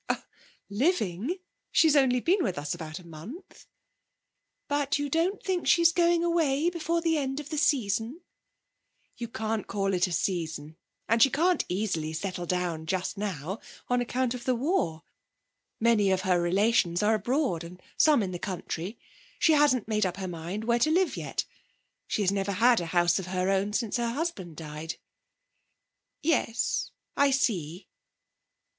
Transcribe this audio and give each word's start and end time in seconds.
'Oh 0.09 0.19
living! 0.67 1.37
She's 1.71 1.95
only 1.95 2.19
been 2.19 2.43
with 2.43 2.57
us 2.57 2.73
about 2.73 2.97
a 2.97 3.05
month.' 3.05 3.67
'But 4.67 4.97
you 4.97 5.09
don't 5.11 5.43
think 5.43 5.67
she's 5.67 5.91
going 5.91 6.23
away 6.23 6.71
before 6.71 7.01
the 7.01 7.19
end 7.19 7.39
of 7.39 7.49
the 7.49 7.57
season?' 7.59 8.21
'You 9.15 9.27
can't 9.27 9.67
call 9.67 9.93
it 9.93 10.07
a 10.07 10.11
season. 10.11 10.75
And 11.07 11.21
she 11.21 11.29
can't 11.29 11.63
easily 11.69 12.13
settle 12.13 12.47
down 12.47 12.87
just 12.87 13.15
now, 13.15 13.59
on 13.89 14.01
account 14.01 14.33
of 14.33 14.45
the 14.45 14.55
war. 14.55 15.03
Many 15.79 16.09
of 16.09 16.21
her 16.21 16.41
relations 16.41 17.03
are 17.03 17.13
abroad, 17.13 17.63
and 17.63 17.79
some 17.95 18.23
in 18.23 18.31
the 18.31 18.39
country. 18.39 18.97
She 19.37 19.53
hasn't 19.53 19.87
made 19.87 20.07
up 20.07 20.17
her 20.17 20.27
mind 20.27 20.63
where 20.63 20.79
to 20.79 20.89
live 20.89 21.15
yet. 21.15 21.45
She 22.07 22.23
has 22.23 22.31
never 22.31 22.53
had 22.53 22.79
a 22.81 22.87
house 22.87 23.19
of 23.19 23.27
her 23.27 23.51
own 23.51 23.71
since 23.71 23.97
her 23.97 24.09
husband 24.09 24.57
died.' 24.57 24.95
'Yes, 26.23 26.89
I 27.15 27.29
see.' 27.29 27.87